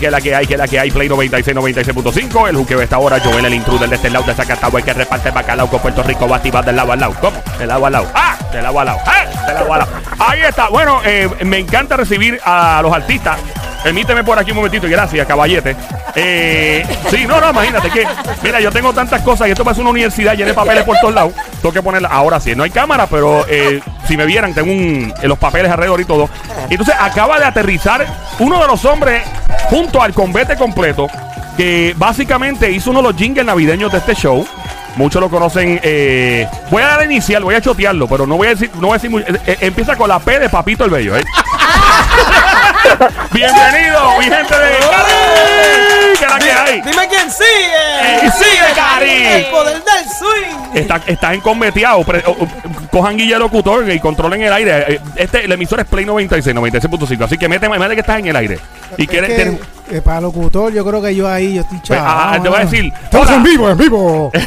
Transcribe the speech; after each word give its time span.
que 0.00 0.10
la 0.10 0.20
que 0.20 0.34
hay, 0.34 0.46
que 0.46 0.56
la 0.56 0.66
que 0.66 0.80
hay. 0.80 0.90
Play 0.90 1.08
96, 1.08 1.56
96.5. 1.56 2.48
El 2.48 2.56
juqueo 2.56 2.80
está 2.80 2.96
ahora. 2.96 3.20
Joel, 3.20 3.44
el 3.44 3.54
intruder 3.54 3.88
de 3.88 3.96
este 3.96 4.10
lado 4.10 4.24
de 4.24 4.34
Zacatau. 4.34 4.76
El 4.76 4.84
que 4.84 4.92
reparte 4.92 5.30
bacalao 5.30 5.68
con 5.68 5.80
Puerto 5.80 6.02
Rico. 6.02 6.28
Va 6.28 6.36
a 6.36 6.62
del 6.62 6.76
lado 6.76 6.92
al 6.92 7.00
lado. 7.00 7.14
¿Cómo? 7.20 7.36
Del 7.58 7.68
lado 7.68 7.86
al 7.86 7.92
lado. 7.92 8.06
¡Ah! 8.14 8.36
Del 8.52 8.62
lado 8.62 8.80
al 8.80 8.86
lado. 8.86 8.98
¡Ah! 9.06 9.46
Del 9.46 9.54
lado 9.54 9.72
al 9.72 9.78
lado. 9.80 9.92
Ahí 10.18 10.40
está. 10.40 10.68
Bueno, 10.68 11.00
eh, 11.04 11.28
me 11.44 11.58
encanta 11.58 11.96
recibir 11.96 12.40
a 12.44 12.80
los 12.82 12.92
artistas. 12.92 13.38
Permíteme 13.82 14.24
por 14.24 14.38
aquí 14.38 14.50
un 14.50 14.58
momentito. 14.58 14.86
y 14.86 14.90
Gracias, 14.90 15.26
caballete. 15.26 15.76
Eh, 16.14 16.84
sí, 17.10 17.26
no, 17.26 17.40
no, 17.40 17.50
imagínate 17.50 17.90
que. 17.90 18.06
Mira, 18.42 18.60
yo 18.60 18.70
tengo 18.70 18.92
tantas 18.92 19.22
cosas 19.22 19.48
y 19.48 19.52
esto 19.52 19.64
parece 19.64 19.80
una 19.80 19.90
universidad 19.90 20.34
llena 20.34 20.48
de 20.48 20.54
papeles 20.54 20.84
por 20.84 20.98
todos 20.98 21.14
lados. 21.14 21.32
Tengo 21.60 21.72
que 21.72 21.82
ponerla. 21.82 22.08
Ahora 22.08 22.40
sí, 22.40 22.54
no 22.54 22.62
hay 22.62 22.70
cámara, 22.70 23.06
pero 23.06 23.44
eh, 23.48 23.80
si 24.10 24.16
me 24.16 24.26
vieran, 24.26 24.52
tengo 24.52 24.72
un, 24.72 25.14
los 25.22 25.38
papeles 25.38 25.70
alrededor 25.70 26.00
y 26.00 26.04
todo. 26.04 26.28
Entonces, 26.68 26.96
acaba 26.98 27.38
de 27.38 27.44
aterrizar 27.44 28.04
uno 28.40 28.60
de 28.60 28.66
los 28.66 28.84
hombres 28.84 29.22
junto 29.68 30.02
al 30.02 30.12
convete 30.12 30.56
completo 30.56 31.06
que 31.56 31.94
básicamente 31.96 32.72
hizo 32.72 32.90
uno 32.90 33.02
de 33.02 33.12
los 33.12 33.16
jingles 33.16 33.46
navideños 33.46 33.92
de 33.92 33.98
este 33.98 34.16
show. 34.16 34.44
Muchos 34.96 35.20
lo 35.20 35.30
conocen. 35.30 35.78
eh, 35.84 36.48
voy 36.72 36.82
a 36.82 36.86
dar 36.88 37.04
inicial, 37.04 37.44
voy 37.44 37.54
a 37.54 37.60
chotearlo, 37.60 38.08
pero 38.08 38.26
no 38.26 38.36
voy 38.36 38.48
a 38.48 38.50
decir, 38.50 38.68
no 38.74 38.88
voy 38.88 38.90
a 38.90 38.94
decir 38.94 39.10
muy- 39.10 39.22
eh, 39.22 39.38
eh, 39.46 39.58
empieza 39.60 39.94
con 39.94 40.08
la 40.08 40.18
P 40.18 40.40
de 40.40 40.48
Papito 40.48 40.84
el 40.84 40.90
Bello, 40.90 41.16
¿eh? 41.16 41.22
Bienvenido, 43.30 44.18
mi 44.18 44.24
gente 44.24 44.58
de 44.58 44.70
Cari. 44.90 46.18
¿Qué 46.18 46.26
la 46.26 46.38
que 46.40 46.52
hay? 46.52 46.80
Dime 46.80 47.06
quién 47.08 47.30
sigue. 47.30 48.26
Eh, 48.26 48.30
sigue, 48.36 48.72
Cari. 48.74 49.26
El 49.26 49.44
poder 49.46 49.80
Está, 50.74 51.00
estás 51.06 51.34
enconveteado. 51.34 52.02
Pre- 52.04 52.22
o- 52.26 52.30
o- 52.32 52.48
cojan 52.90 53.16
guilla 53.16 53.34
de 53.34 53.40
locutor 53.40 53.90
y 53.90 53.98
controlen 54.00 54.42
el 54.42 54.52
aire. 54.52 54.94
Eh, 54.94 55.00
Este, 55.16 55.44
el 55.44 55.52
emisor 55.52 55.80
es 55.80 55.86
Play 55.86 56.04
96, 56.04 56.54
96.5. 56.54 57.24
Así 57.24 57.36
que 57.38 57.48
mete, 57.48 57.68
mete 57.68 57.94
que 57.94 58.00
estás 58.00 58.18
en 58.18 58.26
el 58.26 58.36
aire. 58.36 58.58
Y 58.96 59.02
Es 59.04 59.08
quieres. 59.08 59.30
que, 59.30 59.36
tienes- 59.36 59.60
eh, 59.90 60.00
para 60.02 60.20
locutor, 60.20 60.72
yo 60.72 60.84
creo 60.84 61.02
que 61.02 61.14
yo 61.14 61.28
ahí, 61.28 61.54
yo 61.54 61.62
estoy 61.62 61.78
Pues, 61.78 61.88
chaval. 61.88 62.04
ah, 62.06 62.42
te 62.42 62.48
voy 62.48 62.58
a 62.58 62.64
decir, 62.64 62.92
Estamos 63.04 63.26
hola. 63.26 63.36
en 63.36 63.42
vivo, 63.42 63.70
en 63.70 63.78
vivo. 63.78 64.30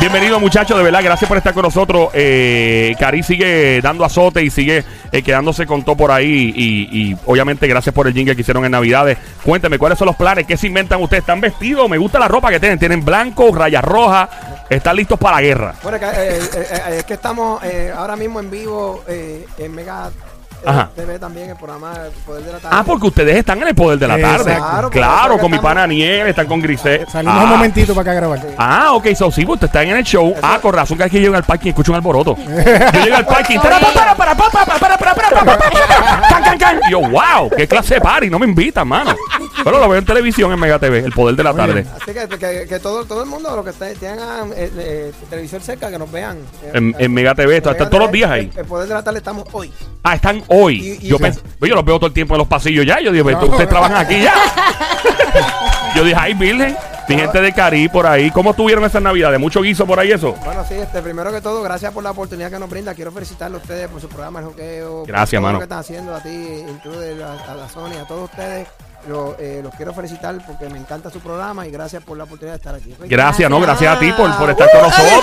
Bienvenido, 0.00 0.40
muchachos, 0.40 0.78
de 0.78 0.82
verdad, 0.84 1.02
gracias 1.04 1.28
por 1.28 1.36
estar 1.36 1.52
con 1.52 1.62
nosotros. 1.62 2.08
Eh, 2.14 2.94
Cari 2.98 3.22
sigue 3.22 3.82
dando 3.82 4.02
azote 4.02 4.42
y 4.42 4.48
sigue 4.48 4.82
eh, 5.12 5.22
quedándose 5.22 5.66
con 5.66 5.82
todo 5.82 5.94
por 5.94 6.10
ahí. 6.10 6.54
Y, 6.56 6.88
y, 7.10 7.16
obviamente, 7.26 7.66
gracias 7.66 7.94
por 7.94 8.06
el 8.06 8.14
jingle 8.14 8.34
que 8.34 8.40
hicieron 8.40 8.64
en 8.64 8.70
Navidades. 8.72 9.18
Cuénteme, 9.44 9.76
¿cuáles 9.78 9.98
son 9.98 10.06
los 10.06 10.16
planes? 10.16 10.46
¿Qué 10.46 10.56
se 10.56 10.68
inventan 10.68 11.02
ustedes? 11.02 11.20
¿Están 11.22 11.42
vestidos? 11.42 11.86
Me 11.90 11.98
gusta 11.98 12.18
la 12.18 12.28
ropa 12.28 12.48
que 12.50 12.58
tienen. 12.58 12.78
Tienen 12.78 13.04
blanco, 13.04 13.54
rayas 13.54 13.84
rojas. 13.84 14.30
Están 14.70 14.94
listos 14.96 15.18
para 15.18 15.36
la 15.36 15.42
guerra. 15.42 15.74
Bueno, 15.82 15.98
que, 15.98 16.06
eh, 16.06 16.10
eh, 16.14 16.48
eh, 16.54 16.96
es 16.98 17.04
que 17.04 17.14
estamos 17.14 17.60
eh, 17.64 17.92
ahora 17.94 18.14
mismo 18.14 18.38
en 18.38 18.50
vivo 18.50 19.02
eh, 19.08 19.44
en 19.58 19.74
Mega 19.74 20.08
eh, 20.08 20.62
Ajá. 20.64 20.90
TV 20.94 21.18
también, 21.18 21.50
el 21.50 21.56
programa 21.56 21.92
El 22.06 22.12
Poder 22.24 22.44
de 22.44 22.52
la 22.52 22.58
Tarde. 22.58 22.76
Ah, 22.78 22.84
porque 22.86 23.06
ustedes 23.08 23.34
están 23.36 23.60
en 23.62 23.66
el 23.68 23.74
poder 23.74 23.98
de 23.98 24.06
la 24.06 24.14
Exacto. 24.16 24.44
tarde. 24.44 24.56
Claro, 24.60 24.90
Claro, 24.90 25.38
con 25.38 25.50
mi 25.50 25.56
estamos- 25.56 25.74
pana 25.74 25.86
Niel, 25.88 26.28
están 26.28 26.46
con 26.46 26.60
Grisel. 26.62 27.04
Salimos 27.10 27.36
ah. 27.40 27.44
un 27.44 27.50
momentito 27.50 27.94
para 27.94 28.02
acá 28.02 28.10
a 28.12 28.14
grabar. 28.14 28.40
Ah, 28.58 28.92
ok, 28.92 29.06
so 29.16 29.32
sí, 29.32 29.44
usted 29.44 29.66
está 29.66 29.82
en 29.82 29.90
el 29.96 30.04
show. 30.04 30.32
Ah, 30.40 30.60
con 30.62 30.72
razón 30.72 30.96
que 30.98 31.02
hay 31.04 31.10
que 31.10 31.18
llegar 31.18 31.36
al 31.38 31.44
parking 31.44 31.66
y 31.66 31.70
escucho 31.70 31.90
un 31.90 31.96
alboroto. 31.96 32.36
Yo 32.36 33.00
llego 33.04 33.16
al 33.16 33.26
parking. 33.26 33.58
para, 33.58 33.80
para, 33.80 34.14
para, 34.14 34.34
para, 34.34 34.34
para, 34.36 34.64
para, 34.66 34.78
para, 34.78 34.96
para, 34.98 35.14
para, 35.14 35.44
para, 35.44 35.58
para, 35.58 36.28
can, 36.28 36.42
can, 36.44 36.58
can. 36.58 36.80
Y 36.86 36.92
yo, 36.92 37.00
wow, 37.00 37.50
qué 37.56 37.66
clase 37.66 37.94
de 37.94 38.00
party. 38.02 38.30
No 38.30 38.38
me 38.38 38.46
invitan, 38.46 38.86
mano. 38.86 39.16
Pero 39.64 39.78
lo 39.78 39.88
veo 39.88 39.98
en 39.98 40.04
televisión 40.04 40.52
en 40.52 40.58
Mega 40.58 40.78
TV, 40.78 40.98
el 41.00 41.12
poder 41.12 41.36
de 41.36 41.44
la 41.44 41.52
tarde. 41.54 41.84
Así 42.00 42.12
que, 42.12 42.28
que, 42.38 42.66
que 42.68 42.78
todo, 42.80 43.04
todo 43.04 43.22
el 43.22 43.28
mundo, 43.28 43.54
los 43.54 43.64
que 43.64 43.94
tengan 43.94 44.50
eh, 44.54 44.70
eh, 44.78 45.12
televisor 45.28 45.60
cerca, 45.60 45.90
que 45.90 45.98
nos 45.98 46.10
vean. 46.10 46.38
En, 46.72 46.90
eh, 46.90 46.94
en 46.98 47.12
Mega 47.12 47.34
TV, 47.34 47.56
están 47.58 47.74
Mega 47.74 47.88
todos 47.90 48.04
los 48.04 48.12
días 48.12 48.30
ahí. 48.30 48.50
El, 48.54 48.58
el 48.60 48.64
Poder 48.66 48.88
de 48.88 48.94
la 48.94 49.02
Tarde 49.02 49.18
estamos 49.18 49.44
hoy. 49.52 49.72
Ah, 50.02 50.14
están 50.14 50.42
hoy. 50.48 50.80
Y- 51.00 51.06
y- 51.06 51.08
Yo 51.08 51.16
Sí. 51.18 51.22
pensé, 51.24 51.40
yo 51.60 51.74
los 51.74 51.84
veo 51.84 51.96
todo 51.98 52.06
el 52.06 52.12
tiempo 52.14 52.34
en 52.34 52.38
los 52.38 52.48
pasillos 52.48 52.86
ya. 52.86 53.00
Yo 53.00 53.12
digo, 53.12 53.28
ustedes 53.28 53.68
trabajan 53.68 53.96
aquí 53.98 54.20
ya. 54.22 54.34
Yo 55.94 56.04
dije, 56.04 56.16
ay, 56.18 56.34
Virgen, 56.34 56.76
mi 57.08 57.16
gente 57.16 57.40
de 57.40 57.52
Cari 57.52 57.88
por 57.88 58.06
ahí. 58.06 58.30
¿Cómo 58.30 58.54
tuvieron 58.54 58.84
esas 58.84 59.02
navidades? 59.02 59.40
¿Mucho 59.40 59.60
guiso 59.60 59.86
por 59.86 59.98
ahí 59.98 60.12
eso? 60.12 60.34
Bueno, 60.44 60.64
sí, 60.68 60.74
este, 60.74 61.02
primero 61.02 61.32
que 61.32 61.40
todo, 61.40 61.62
gracias 61.62 61.92
por 61.92 62.04
la 62.04 62.12
oportunidad 62.12 62.48
que 62.50 62.58
nos 62.60 62.70
brinda. 62.70 62.94
Quiero 62.94 63.10
felicitarle 63.10 63.56
a 63.56 63.60
ustedes 63.60 63.88
por 63.88 64.00
su 64.00 64.08
programa 64.08 64.38
El 64.38 64.46
Joqueo. 64.46 64.98
por 65.00 65.06
Gracias, 65.08 65.30
todo 65.40 65.42
mano. 65.42 65.52
lo 65.54 65.58
que 65.58 65.64
están 65.64 65.78
haciendo 65.80 66.14
a 66.14 66.22
ti, 66.22 66.28
Intruder, 66.68 67.22
a, 67.24 67.32
a 67.52 67.54
la 67.56 67.68
Sony, 67.68 67.96
a 68.00 68.06
todos 68.06 68.30
ustedes. 68.30 68.68
Lo- 69.08 69.34
eh, 69.38 69.60
los 69.62 69.74
quiero 69.74 69.94
felicitar 69.94 70.36
porque 70.46 70.68
me 70.68 70.78
encanta 70.78 71.10
su 71.10 71.20
programa 71.20 71.66
y 71.66 71.70
gracias 71.70 72.02
por 72.02 72.18
la 72.18 72.24
oportunidad 72.24 72.52
de 72.54 72.58
estar 72.58 72.74
aquí. 72.74 72.94
Gracias, 73.08 73.48
no, 73.50 73.58
gracias 73.60 73.96
a 73.96 73.98
ti 73.98 74.12
por, 74.12 74.30
por 74.36 74.50
estar 74.50 74.70
con 74.70 74.82
nosotros. 74.82 75.22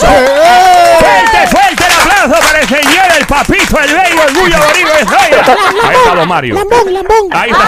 Fuerte, 1.00 1.48
fuerte 1.48 1.84
el 1.86 1.94
aplauso 1.94 2.48
para 2.48 2.60
el 2.60 2.68
señor, 2.68 3.06
el 3.20 3.26
papito, 3.28 3.80
el 3.80 3.94
bello, 3.96 4.24
el 4.28 4.36
orgullo 4.36 4.58
Zoya. 5.06 5.58
Ahí 5.88 5.96
está 5.96 6.16
Don 6.16 6.28
Mario. 6.28 6.56
Lambón, 6.56 6.94
lambón. 6.94 7.30
Ahí 7.34 7.52
está. 7.52 7.64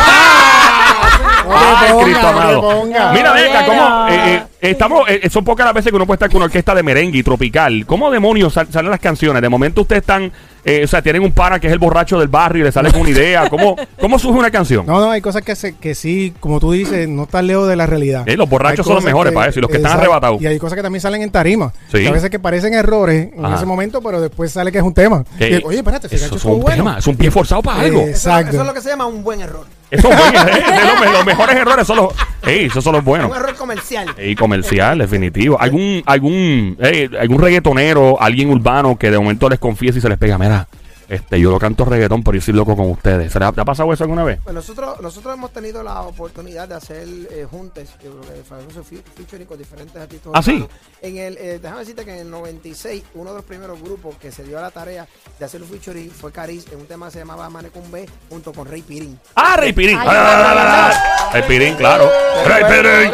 No 1.46 1.56
te 1.80 1.86
Ay, 1.88 2.04
Cristo 2.04 2.28
amado. 2.28 2.84
Mira, 3.14 3.32
Beca, 3.34 3.66
¿cómo? 3.66 4.08
Eh, 4.10 4.36
eh, 4.36 4.48
estamos, 4.62 5.10
eh, 5.10 5.30
son 5.30 5.44
pocas 5.44 5.66
las 5.66 5.74
veces 5.74 5.92
que 5.92 5.96
uno 5.96 6.06
puede 6.06 6.16
estar 6.18 6.30
con 6.30 6.38
una 6.38 6.46
orquesta 6.46 6.76
de 6.76 6.84
merengue 6.84 7.20
y 7.20 7.24
tropical. 7.24 7.86
¿Cómo 7.86 8.12
demonios 8.12 8.54
sal- 8.54 8.68
salen 8.72 8.92
las 8.92 9.00
canciones? 9.00 9.42
De 9.42 9.50
momento 9.50 9.82
ustedes 9.82 10.02
están, 10.02 10.32
eh, 10.66 10.82
o 10.84 10.88
sea, 10.88 11.02
tienen 11.02 11.22
un 11.24 11.32
pana 11.32 11.60
que 11.60 11.68
es 11.68 11.74
el 11.74 11.80
borracho 11.80 12.20
del 12.20 12.28
barrio 12.28 12.62
y 12.62 12.66
le 12.66 12.72
sale 12.72 12.92
con 12.92 13.02
una 13.02 13.10
idea. 13.10 13.50
¿Cómo, 13.50 13.76
cómo 14.00 14.20
surge 14.20 14.38
una 14.40 14.52
canción? 14.52 14.86
No, 14.86 15.00
no, 15.00 15.12
hay 15.12 15.22
cosas 15.22 15.42
que, 15.44 15.56
se, 15.56 15.76
que 15.78 15.96
sí, 15.96 16.34
como 16.40 16.60
tú 16.60 16.72
dices, 16.72 17.08
no 17.08 17.24
están 17.24 17.48
lejos 17.48 17.68
de 17.68 17.76
la 17.76 17.86
realidad. 17.86 18.28
Eh, 18.28 18.36
los 18.38 18.50
borrachos 18.50 18.80
Hay 18.80 18.86
son 18.86 18.96
los 18.96 19.04
mejores 19.04 19.34
para 19.34 19.50
eso, 19.50 19.60
y 19.60 19.62
los 19.62 19.72
que 19.72 19.78
están 19.78 19.94
arrebatados. 19.94 20.42
Y 20.42 20.48
hay 20.48 20.60
cosas 20.60 20.76
que 20.76 20.84
también 20.84 21.02
salen 21.02 21.22
en 21.22 21.32
tarima. 21.32 21.72
Sí. 21.92 22.00
Que 22.02 22.08
a 22.08 22.12
veces 22.12 22.30
que 22.30 22.40
parecen 22.40 22.74
errores 22.74 23.30
en 23.34 23.46
Ajá. 23.46 23.56
ese 23.56 23.66
momento, 23.66 24.02
pero 24.02 24.20
después 24.22 24.52
sale 24.52 24.72
que 24.72 24.78
es 24.80 24.84
un 24.84 24.94
tema. 24.94 25.24
Eh, 25.40 25.60
Y, 25.62 25.66
Oye, 25.66 25.78
espérate, 25.78 26.08
ese 26.08 26.26
eso 26.26 26.36
es 26.36 26.46
un 26.46 26.60
bueno. 26.62 26.76
tema, 26.76 26.98
es 27.00 27.08
un 27.08 27.16
pie 27.16 27.32
forzado 27.32 27.62
para 27.62 27.82
algo. 27.82 28.00
Eh, 28.02 28.12
Eso, 28.12 28.30
Exacto. 28.30 28.52
eso 28.52 28.62
es 28.62 28.68
lo 28.68 28.74
que 28.74 28.82
se 28.82 28.90
llama 28.90 29.06
un 29.06 29.24
buen 29.24 29.42
error. 29.42 29.66
Esos 29.92 30.08
son 30.12 30.20
buenos, 30.20 30.46
eh, 30.48 30.62
de 30.72 31.06
los, 31.06 31.14
los 31.14 31.26
mejores 31.26 31.56
errores 31.56 31.88
son 31.88 31.98
los. 31.98 32.14
Ey, 32.50 32.66
esos 32.66 32.84
son 32.84 32.94
los 32.94 33.04
buenos. 33.04 33.30
Un 33.30 33.38
error 33.38 33.56
comercial. 33.56 34.08
Y 34.18 34.36
comercial, 34.36 34.98
definitivo. 34.98 35.60
¿Algún, 35.60 36.02
algún, 36.06 36.78
eh, 36.80 37.08
algún 37.20 37.40
reggaetonero, 37.40 38.20
alguien 38.20 38.50
urbano 38.50 38.98
que 38.98 39.12
de 39.12 39.20
momento 39.20 39.48
les 39.50 39.60
confiese 39.60 40.00
y 40.00 40.02
se 40.02 40.10
les 40.10 40.18
pega, 40.18 40.38
mira, 40.40 40.68
este, 41.10 41.40
yo 41.40 41.52
lo 41.52 41.60
canto 41.60 41.84
reggaetón, 41.86 42.24
pero 42.24 42.36
yo 42.36 42.42
soy 42.42 42.54
loco 42.54 42.76
con 42.76 42.90
ustedes. 42.92 43.32
¿Se 43.34 43.40
le 43.40 43.46
ha, 43.46 43.52
te 43.52 43.60
ha 43.62 43.66
pasado 43.66 43.92
eso 43.92 44.04
alguna 44.04 44.24
vez? 44.24 44.40
Pues 44.44 44.54
nosotros, 44.56 45.02
nosotros 45.02 45.34
hemos 45.36 45.52
tenido 45.52 45.82
la 45.84 46.02
oportunidad 46.02 46.68
de 46.68 46.76
hacer 46.76 47.08
eh, 47.32 47.46
juntes, 47.50 47.90
yo 48.04 48.12
creo 48.12 48.22
que 48.36 48.44
famoso 48.44 48.84
fe- 48.84 49.04
featuring 49.16 49.46
con 49.48 49.58
diferentes 49.58 50.02
artistas. 50.02 50.32
¿Ah, 50.36 50.42
sí? 50.44 50.66
En 51.02 51.18
el, 51.18 51.38
eh, 51.38 51.60
déjame 51.62 51.80
decirte 51.82 52.06
que 52.06 52.12
en 52.14 52.20
el 52.20 52.30
96, 52.30 53.04
uno 53.16 53.32
de 53.32 53.36
los 53.38 53.46
primeros 53.46 53.82
grupos 53.82 54.16
que 54.18 54.32
se 54.32 54.44
dio 54.44 54.58
a 54.58 54.62
la 54.62 54.72
tarea 54.72 55.08
de 55.40 55.46
hacer 55.46 55.62
un 55.62 55.68
featuring 55.68 56.12
fue 56.12 56.32
Caris 56.32 56.66
en 56.72 56.80
un 56.80 56.86
tema 56.86 57.08
que 57.08 57.14
se 57.14 57.20
llamaba 57.20 57.50
Manecumbe 57.50 58.06
junto 58.30 58.54
con 58.54 58.68
Rey 58.68 58.82
Pirín. 58.82 59.20
¡Ah, 59.36 59.56
Rey 59.58 59.74
Pirín! 59.74 59.98
Ay, 60.00 60.08
Ah, 60.10 60.14
la, 60.14 60.24
la, 60.24 60.38
la, 60.38 60.54
la, 60.54 60.64
la. 60.90 61.30
Rey 61.34 61.44
Pirín, 61.48 61.76
claro. 61.76 62.10
Rey 62.46 62.64
Pirín. 62.64 63.12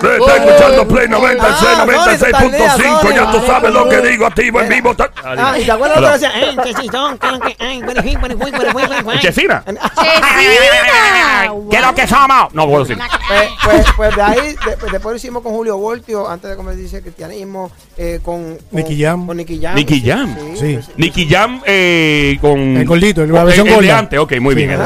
Te 0.00 0.16
Está 0.16 0.36
escuchando 0.36 0.86
Play 0.88 1.08
96, 1.08 1.78
Ah, 1.78 1.86
96.5. 1.86 3.14
Ya 3.14 3.30
tú 3.30 3.40
sabes 3.46 3.72
lo 3.72 3.88
que 3.88 4.00
digo, 4.02 4.26
activo 4.26 4.60
en 4.60 4.68
vivo. 4.68 4.94
Ah, 5.26 5.58
y 5.58 5.64
te 5.64 5.72
acuerdas 5.72 6.00
lo 6.00 6.06
Hello. 6.08 6.18
que 6.18 6.26
decía, 6.26 6.40
eh, 6.40 6.56
que 6.62 6.74
si 6.82 6.88
son, 6.88 7.18
que, 7.18 7.28
que, 7.40 7.56
ay, 7.64 7.82
bueno, 7.82 8.02
sí, 8.02 8.16
bueno, 8.20 8.36
bueno, 8.36 8.58
bueno, 8.58 8.72
bueno, 8.72 9.02
bueno". 9.04 9.20
Chesina. 9.20 9.62
Chesina. 9.66 11.52
¿Qué 11.70 11.76
es 11.76 11.82
lo 11.82 11.94
que 11.94 12.06
somos? 12.06 12.52
No 12.54 12.66
puedo 12.66 12.84
decir. 12.84 12.98
Pues, 13.28 13.48
pues, 13.64 13.86
pues 13.96 14.16
de 14.16 14.22
ahí, 14.22 14.40
de- 14.40 14.76
después 14.92 15.04
lo 15.04 15.16
hicimos 15.16 15.42
con 15.42 15.52
Julio 15.52 15.76
Voltio, 15.78 16.28
antes 16.28 16.50
de 16.50 16.56
convertirse 16.56 16.98
en 16.98 17.02
cristianismo, 17.02 17.70
eh, 17.96 18.20
con, 18.22 18.56
con 18.56 18.58
Nicky 18.72 19.02
Jam. 19.02 19.26
Con 19.26 19.36
Nicky 19.36 19.60
Jam. 19.60 19.74
Nicky 19.74 20.00
Jam. 20.02 20.36
Sí. 20.58 20.78
Nicky 20.96 21.28
Jam 21.28 21.60
eh, 21.66 22.38
con. 22.40 22.58
El 22.76 22.86
gordito, 22.86 23.22
el- 23.22 23.32
la 23.32 23.44
versión 23.44 23.66
el 23.66 23.72
de 23.72 23.76
gorda. 23.80 23.98
antes, 23.98 24.18
ok, 24.18 24.32
muy 24.40 24.54
bien. 24.54 24.70
Eh, 24.70 24.78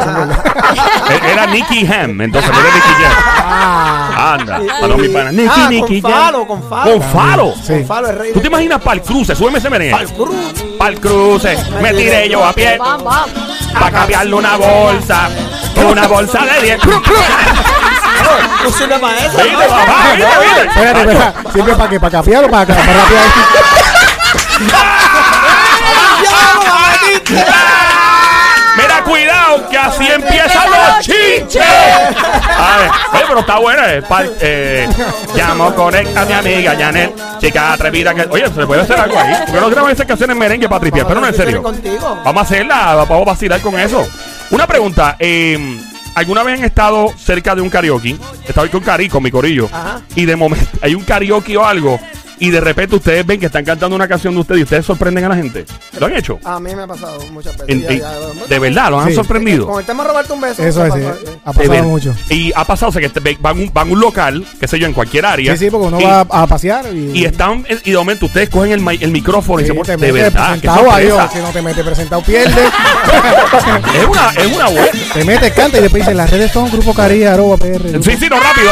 Era 1.33 1.47
Nicky 1.47 1.87
Ham, 1.87 2.21
entonces 2.21 2.51
no 2.51 2.61
era 2.61 2.75
Nicky 2.75 2.89
Jam. 3.03 4.10
Ah, 4.23 4.35
Anda, 4.35 4.61
Y- 4.63 4.69
a 4.69 4.87
no, 4.87 4.99
mi 4.99 5.09
pana. 5.09 5.33
Nicky, 5.33 5.49
ah, 5.51 5.67
Nicky 5.71 6.03
con. 6.03 6.13
Falo, 6.13 6.47
con 6.47 6.63
Falo. 6.69 6.93
Con 6.93 7.03
Falo. 7.11 7.55
Sí. 7.55 7.73
Con 7.73 7.87
Falo, 7.87 8.09
el 8.11 8.19
rey 8.19 8.33
¿Tú 8.35 8.41
te 8.41 8.47
imaginas 8.49 8.83
para 8.83 8.97
el 8.97 9.03
cruce? 9.03 9.35
Súbeme 9.35 9.59
ese 9.59 9.71
merengue. 9.71 9.97
Pa'l 9.97 10.13
cruz. 10.13 10.37
Para 10.79 10.91
el 10.91 11.01
cruce, 11.01 11.57
me 11.81 11.95
tiré 11.95 12.29
yo 12.29 12.45
a 12.45 12.53
pie 12.53 12.79
para 13.73 13.91
cambiarle 13.91 14.35
una 14.35 14.57
bolsa. 14.57 15.31
Una 15.91 16.07
bolsa 16.07 16.41
de 16.45 16.63
10. 16.63 16.81
No 16.85 18.71
sirve 18.73 18.99
para 18.99 19.19
eso. 19.19 19.39
Viste, 19.39 19.67
papá, 19.69 20.13
viste, 20.15 20.31
viste. 20.41 20.67
espérate, 20.69 21.01
espérate. 21.01 21.53
¿Sirve 21.53 21.75
para 21.75 21.89
qué? 21.91 22.01
¿Para 22.01 22.11
capear 22.11 22.45
o 22.45 22.51
para, 22.51 22.67
para 22.67 22.93
rapear? 22.93 23.25
oye, 33.13 33.25
pero 33.27 33.41
está 33.41 33.59
buena. 33.59 33.95
Eh, 33.95 34.03
eh, 34.41 34.89
llamo, 35.35 35.75
conecta 35.75 36.23
a 36.23 36.25
mi 36.25 36.33
amiga 36.33 36.77
Janet, 36.79 37.15
chica 37.41 37.73
atrevida. 37.73 38.15
que 38.15 38.27
Oye, 38.31 38.47
se 38.49 38.67
puede 38.67 38.83
hacer 38.83 38.99
algo 38.99 39.19
ahí. 39.19 39.35
Porque 39.47 39.61
no 39.61 39.67
grabamos 39.69 39.93
esas 39.93 40.07
canciones 40.07 40.37
merengue 40.37 40.69
para 40.69 40.81
tripear, 40.81 41.07
pero 41.07 41.21
no 41.21 41.27
en 41.27 41.35
serio. 41.35 41.63
Contigo. 41.63 42.19
Vamos 42.25 42.43
a 42.43 42.45
hacerla, 42.45 42.95
vamos 42.95 43.23
a 43.23 43.31
vacilar 43.31 43.61
con 43.61 43.79
eso. 43.79 44.07
Una 44.51 44.67
pregunta, 44.67 45.17
eh, 45.19 45.79
¿alguna 46.15 46.43
vez 46.43 46.59
han 46.59 46.65
estado 46.65 47.13
cerca 47.19 47.55
de 47.55 47.63
un 47.63 47.71
karaoke? 47.71 48.17
Estaba 48.47 48.67
con 48.69 48.81
Cari, 48.81 49.09
con 49.09 49.23
mi 49.23 49.31
corillo. 49.31 49.69
Ajá. 49.73 50.01
Y 50.15 50.25
de 50.25 50.37
momento 50.37 50.79
hay 50.83 50.95
un 50.95 51.05
karaoke 51.05 51.57
o 51.57 51.65
algo 51.65 52.01
y 52.41 52.51
de 52.51 52.61
repente 52.61 52.97
ustedes 52.97 53.25
ven 53.25 53.39
que 53.39 53.47
están 53.47 53.65
cantando 53.65 53.95
una 53.95 54.09
canción 54.09 54.35
de 54.35 54.41
ustedes 54.41 54.61
y 54.61 54.63
ustedes 54.65 54.85
sorprenden 54.87 55.25
a 55.25 55.29
la 55.29 55.37
gente. 55.37 55.65
¿Lo 55.99 56.07
han 56.07 56.17
hecho? 56.17 56.39
A 56.45 56.59
mí 56.59 56.75
me 56.75 56.83
ha 56.83 56.87
pasado 56.87 57.21
muchas 57.31 57.53
veces. 57.57 57.69
En- 57.69 57.83
Ya, 57.83 57.89
en- 57.91 57.99
ya, 58.01 58.47
¿De 58.49 58.59
verdad? 58.59 58.91
¿Los 58.91 59.03
han 59.03 59.09
Sí. 59.11 59.15
sorprendido? 59.15 59.67
Con 59.69 59.79
el 59.81 59.87
tema 59.87 60.03
Roberto 60.05 60.35
un 60.35 60.41
beso. 60.41 60.63
Eso 60.65 60.85
es, 60.87 60.93
sí. 60.95 61.01
ha 61.01 61.13
De 61.13 61.37
pasado 61.45 61.69
ver- 61.71 61.83
mucho. 61.85 62.15
Y 62.31 62.53
ha 62.57 62.65
pasado 62.65 62.89
o 62.91 62.93
sea, 62.93 63.01
que 63.03 63.09
te- 63.09 63.37
van 63.41 63.59
un, 63.61 63.71
van 63.73 63.89
a 63.89 63.93
un 63.93 64.01
local, 64.01 64.45
qué 64.59 64.67
sé 64.67 64.79
yo, 64.79 64.87
en 64.87 64.93
cualquier 64.93 65.27
área. 65.27 65.53
Sí, 65.57 65.67
sí, 65.67 65.71
porque 65.71 65.87
uno 65.89 66.01
y, 66.01 66.05
va 66.05 66.27
a, 66.29 66.43
a 66.43 66.47
pasear 66.47 66.87
y, 66.93 67.13
y 67.21 67.25
están, 67.25 67.65
y 67.85 67.91
de 67.91 67.97
momento 67.97 68.27
ustedes 68.27 68.49
cogen 68.49 68.73
el, 68.73 68.81
mi- 68.81 68.99
el 69.01 69.11
micrófono 69.13 69.61
y 69.63 69.67
se 69.67 69.75
ponen, 69.75 70.01
de 70.01 70.13
verdad, 70.13 70.59
presentado, 70.59 71.29
si 71.33 71.39
no 71.39 71.49
te 71.51 71.63
metes 71.63 71.85
presentado, 71.85 72.23
pierdes. 72.23 72.55
Es 73.95 74.07
una, 74.07 74.31
es 74.37 74.47
una 74.57 74.69
buena. 74.69 74.89
te 75.13 75.25
metes, 75.25 75.53
canta 75.53 75.79
y 75.79 75.83
después 75.83 76.03
dices, 76.03 76.17
las 76.17 76.31
redes 76.31 76.51
son 76.53 76.71
Grupo 76.71 76.95
Cari, 76.95 77.25
arroba 77.25 77.57
PR. 77.57 78.03
Sí, 78.03 78.17
sí, 78.19 78.29
no, 78.31 78.39
rápido. 78.41 78.71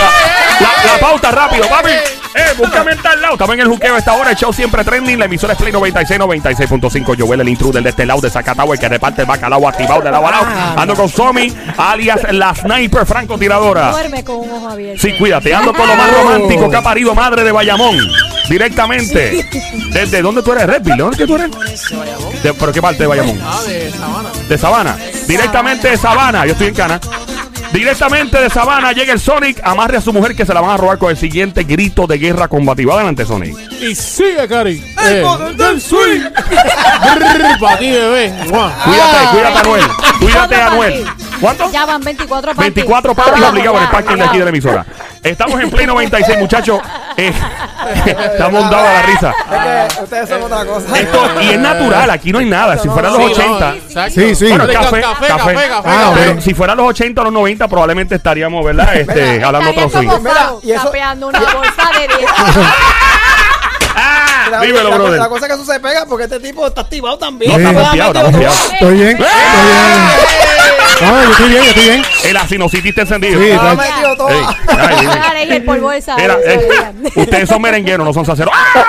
La, 0.61 0.67
la- 0.87 0.93
la 0.95 1.01
pauta, 1.01 1.31
rápido, 1.31 1.69
papi. 1.69 1.91
Eh, 2.39 2.55
búscame 2.57 2.93
en 2.93 3.03
tal 3.03 3.21
lado. 3.21 3.35
Estamos 3.35 3.55
en 3.55 3.61
el 3.61 3.69
juqueo 3.69 3.95
a 3.95 3.99
esta 3.99 4.13
hora. 4.15 4.31
El 4.31 4.37
show 4.37 4.53
siempre 4.53 4.85
trending. 4.85 5.19
La 5.19 5.25
emisora 5.25 5.55
es 5.55 5.59
Play 5.59 5.73
96, 5.73 6.21
96.5. 6.21 7.17
Joel, 7.19 7.41
el 7.41 7.49
intruder 7.49 7.83
de 7.83 7.91
este 7.91 8.07
lado 8.07 8.21
de 8.21 8.31
Zacatau, 8.31 8.73
el 8.73 8.79
que 8.79 8.89
reparte 8.89 9.23
el 9.23 9.27
bacalao 9.27 9.67
activado 9.69 10.01
de 10.03 10.11
lado 10.11 10.27
a 10.27 10.31
lado. 10.31 10.47
Ando 10.77 10.95
con 10.95 11.09
Somi, 11.09 11.53
alias 11.77 12.21
la 12.33 12.55
sniper 12.55 13.05
francotiradora. 13.07 13.91
Duerme 13.91 14.23
con 14.25 14.37
un 14.37 14.51
ojo 14.51 14.69
abierto. 14.69 15.03
Sí, 15.03 15.17
cuídate. 15.19 15.55
Ando 15.55 15.73
con 15.75 15.87
lo 15.89 15.97
más 15.97 16.13
romántico 16.13 16.71
que 16.71 16.77
ha 16.77 16.83
parido 16.83 17.15
madre 17.15 17.43
de 17.45 17.53
Bayamón. 17.53 17.97
Directamente. 18.49 19.45
¿Desde 19.93 20.23
dónde 20.23 20.43
tú 20.43 20.53
eres, 20.53 20.67
Redville? 20.67 20.97
¿De 20.97 21.03
dónde 21.03 21.17
que 21.19 21.27
tú 21.27 21.35
eres? 21.37 21.51
De- 22.43 22.55
¿Pero 22.55 22.73
qué 22.73 22.81
parte 22.81 23.03
de 23.03 23.07
Bayamón? 23.07 23.39
Ah, 23.45 23.61
de 23.67 23.91
Sabana. 23.91 24.29
De 24.49 24.59
Sabana. 24.59 24.97
Directamente 25.27 25.89
de 25.91 25.97
Sabana. 25.97 26.47
Yo 26.47 26.53
estoy 26.53 26.69
en 26.69 26.75
Cana. 26.75 27.01
Directamente 27.73 28.41
de 28.41 28.51
Sabana 28.51 28.93
llega 28.93 29.13
el 29.13 29.21
Sonic. 29.21 29.61
Amarre 29.63 29.99
a 29.99 30.01
su 30.01 30.13
mujer 30.13 30.35
que 30.35 30.47
se 30.47 30.55
la 30.55 30.61
van 30.61 30.71
a 30.71 30.77
robar 30.77 30.99
con 30.99 31.11
el 31.11 31.17
siguiente 31.17 31.65
grito 31.65 32.07
de 32.07 32.19
guerra 32.19 32.49
combativa. 32.49 32.95
Adelante, 32.95 33.25
Sonic. 33.25 33.57
Y 33.81 33.95
sigue, 33.95 34.49
Cari. 34.49 34.83
El 35.07 35.23
poder 35.23 35.57
del 35.57 35.81
swing. 35.81 36.23
Para 37.61 37.79
ti, 37.79 37.91
bebé. 37.91 38.33
Cuídate, 38.45 39.27
cuídate, 39.31 39.59
Anuel. 39.59 39.85
Cuídate, 40.19 40.55
¿Cuántos 40.55 40.73
Anuel. 40.73 41.07
¿Cuánto? 41.41 41.71
Ya 41.73 41.85
van 41.87 42.01
24 42.03 42.55
parties. 42.55 42.75
24 42.75 43.15
parties 43.15 43.45
obligados 43.47 43.79
en 43.79 43.85
el 43.85 43.91
parking 43.91 44.17
de 44.17 44.25
aquí 44.25 44.39
de 44.39 44.45
la 44.45 44.51
emisora. 44.51 44.87
Estamos 45.23 45.61
en 45.61 45.71
Play 45.71 45.87
96, 45.87 46.39
muchachos. 46.39 46.81
Eh, 47.89 48.17
estamos 48.33 48.69
dados 48.71 48.87
a 48.87 48.93
la 48.93 49.03
risa. 49.03 49.35
Es 49.89 49.95
que 49.97 50.03
ustedes 50.05 50.29
son 50.29 50.43
otra 50.43 50.65
cosa. 50.67 50.99
Esto, 50.99 51.41
y 51.41 51.49
es 51.51 51.59
natural, 51.59 52.11
aquí 52.11 52.33
no 52.33 52.39
hay 52.41 52.45
nada. 52.45 52.77
Si 52.77 52.87
fueran 52.89 53.13
los 53.15 53.23
Sí, 53.23 53.29
no, 53.29 53.33
80. 53.57 53.75
exacto. 53.77 54.21
Sí, 54.21 54.35
sí. 54.35 54.49
Bueno, 54.49 54.67
café, 54.67 55.01
café, 55.01 55.01
café. 55.01 55.27
café, 55.29 55.55
café, 55.55 55.69
Ah, 55.89 56.11
café. 56.11 56.21
Pero 56.27 56.41
si 56.43 56.55
fueran 56.55 56.77
los 56.77 56.87
80 56.89 57.21
o 57.21 57.25
los 57.25 57.33
90, 57.33 57.67
probablemente 57.69 58.15
estaríamos, 58.17 58.63
¿verdad? 58.65 58.95
Este, 58.95 59.33
Mira, 59.33 59.47
hablando 59.47 59.71
otro 59.71 59.89
swing. 59.91 60.09
tapeando 60.77 61.29
una 61.29 61.39
bolsa 61.55 61.91
de 61.99 62.17
10. 62.19 62.31
¡Ah! 63.97 64.49
La, 64.51 64.61
Dímelo, 64.61 65.11
la- 65.11 65.17
la 65.17 65.29
cosa 65.29 65.47
es 65.47 65.53
que 65.53 65.63
eso 65.63 65.73
se 65.73 65.81
pega 65.81 66.05
porque 66.07 66.25
este 66.25 66.41
tipo 66.41 66.67
está 66.67 66.83
activado 66.83 67.17
también. 67.19 67.51
No, 67.63 67.71
Sí. 67.71 67.77
Está 67.77 67.95
estamos 67.95 68.23
como- 68.23 68.39
fiados. 68.39 68.73
Estoy 68.73 68.95
bien, 68.95 69.09
estoy 69.11 69.27
bien. 69.27 70.78
No, 71.01 71.23
yo 71.25 71.31
estoy 71.31 71.49
bien, 71.49 71.63
yo 71.63 71.69
estoy 71.71 71.85
bien. 71.85 72.03
El 72.25 72.37
asinocitis 72.37 72.89
está 72.91 73.03
encendido. 73.03 73.41
Sí, 73.41 73.49
Está 73.51 73.75
metido 73.75 74.17
todo. 74.17 74.29
Ey, 74.31 74.41
ay, 74.67 75.49
y 75.49 75.53
el 75.53 75.65
polvo 75.65 75.91
de 75.91 75.99
eh, 75.99 76.69
ustedes 77.15 77.49
son 77.49 77.63
merengueros, 77.63 78.05
no 78.07 78.13
son 78.13 78.27
saceros. 78.27 78.53
¡Ah! 78.55 78.85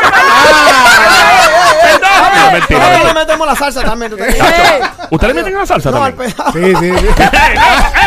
Perdón. 1.82 2.00
No, 2.02 2.52
Nosotros 2.52 2.52
mentira, 2.54 2.80
le 2.86 2.92
mentira. 2.94 3.14
metemos 3.14 3.48
la 3.48 3.56
salsa 3.56 3.82
también. 3.84 4.12
¿tú 4.12 4.18
te 4.18 4.24
crees? 4.24 4.38
Chacho, 4.38 5.08
¿Ustedes 5.12 5.36
meten 5.36 5.54
la 5.56 5.66
salsa 5.66 5.92
No, 5.92 6.04
al 6.04 6.14
también? 6.14 6.36
Sí, 6.54 6.74
sí, 6.80 6.92
sí. 7.00 7.08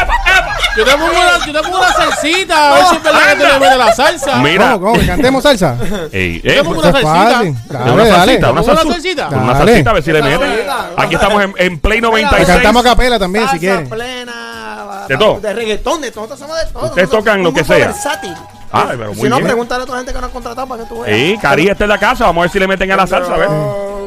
Yo 0.76 0.84
te 0.84 0.92
pongo 0.92 1.06
una, 1.06 1.46
yo 1.46 1.52
te 1.52 1.62
pongo 1.62 1.78
una 1.78 1.92
salsita, 1.92 2.70
a 2.70 2.74
ver 2.74 2.84
si 2.86 2.96
es 2.96 3.02
verdad 3.02 3.20
que 3.28 3.44
te 3.44 3.60
le 3.70 3.76
la 3.76 3.92
salsa. 3.94 4.36
Mira. 4.36 4.72
¿Cómo, 4.72 4.92
cómo? 4.92 5.06
¿Cantemos 5.06 5.42
salsa? 5.42 5.76
Ey, 6.12 6.40
Yo 6.42 6.50
eh, 6.50 6.54
te 6.56 6.64
pongo 6.64 6.80
una 6.80 6.88
Eso 6.88 6.98
es 6.98 7.04
salsita. 7.04 7.34
fácil. 7.34 7.56
una 7.68 7.78
Dale, 7.78 7.96
dale. 7.96 8.10
salsita, 8.10 8.50
una 8.52 8.60
¿Una 8.62 8.62
salsita. 8.74 8.92
salsita? 8.92 9.28
Una 9.28 9.52
Dale. 9.52 9.66
salsita, 9.72 9.90
a 9.90 9.92
ver 9.92 10.02
si 10.02 10.12
le 10.12 10.20
Una 10.20 10.28
meten. 10.30 10.48
salsita. 10.48 10.88
Aquí 10.96 11.14
estamos 11.14 11.42
en, 11.44 11.54
en 11.58 11.78
Play 11.80 11.98
Que 11.98 12.06
96. 12.06 12.46
cantamos 12.48 12.86
a 12.86 12.88
capela 12.88 13.18
también, 13.18 13.44
si 13.44 13.48
Salsa 13.50 13.60
quieren. 13.60 13.88
plena. 13.90 15.04
De 15.08 15.16
todo. 15.18 15.40
De 15.40 15.52
reggaetón, 15.52 16.00
de 16.00 16.10
todo. 16.10 16.24
Nosotros 16.26 16.38
somos 16.40 16.56
de 16.64 16.72
todo. 16.72 16.84
Ustedes 16.86 17.08
Nosotros 17.08 17.24
tocan 17.24 17.42
lo 17.42 17.52
que 17.52 17.64
sea. 17.64 17.86
versátil. 17.88 18.34
Ay, 18.74 18.84
pero 18.96 19.08
muy 19.08 19.16
si 19.16 19.28
no, 19.28 19.36
bien. 19.36 19.46
pregúntale 19.48 19.80
a 19.82 19.84
otra 19.84 19.96
gente 19.98 20.12
que 20.14 20.20
nos 20.20 20.30
ha 20.30 20.32
contratado 20.32 20.66
para 20.66 20.82
que 20.82 20.88
tú 20.88 21.00
veas. 21.02 21.14
Sí, 21.14 21.38
Cari 21.42 21.68
está 21.68 21.84
en 21.84 21.90
la 21.90 21.98
casa. 21.98 22.24
Vamos 22.24 22.40
a 22.40 22.44
ver 22.44 22.50
si 22.50 22.58
le 22.58 22.66
meten 22.66 22.90
a 22.90 22.96
la 22.96 23.06
salsa. 23.06 23.34
A 23.34 23.36
ver. 23.36 23.48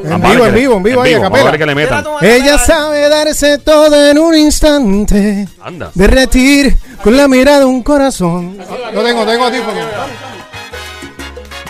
En 0.06 0.12
a 0.12 0.16
vivo, 0.18 0.46
en 0.46 0.54
vivo, 0.54 0.76
en 0.76 0.82
vivo, 0.84 1.02
ahí 1.02 1.14
a 1.14 1.26
a 1.26 1.58
que 1.58 1.66
le 1.66 1.74
metan. 1.74 2.04
Ella 2.20 2.58
sabe 2.58 3.08
darse 3.08 3.58
todo 3.58 4.08
en 4.08 4.18
un 4.18 4.36
instante. 4.36 5.48
Anda. 5.60 5.90
Derretir 5.94 6.76
con 7.02 7.16
la 7.16 7.26
mirada 7.26 7.66
un 7.66 7.82
corazón. 7.82 8.56
Yo 8.94 9.02
tengo, 9.02 9.26
tengo 9.26 9.44
audífono. 9.46 9.80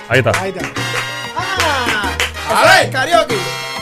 Ahí 0.09 0.19
está. 0.19 0.33
Ahí 0.39 0.51
está. 0.51 0.71
Ah, 2.49 2.83
es 2.83 2.91
karaoke. 2.91 3.37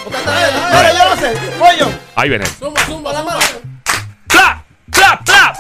Mira, 0.07 0.93
yo 0.93 1.11
lo 1.11 1.17
sé. 1.17 1.33
Pollo. 1.59 1.93
Ahí 2.15 2.29
viene. 2.29 2.47
Zumba, 2.47 2.81
zumba, 2.87 3.13
zumba. 3.13 3.39
¡Pla! 4.29 4.65
¡Pla! 4.91 5.21
¡Pla! 5.25 5.55